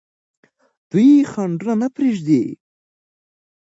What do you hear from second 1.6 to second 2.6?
نه پرېږدي.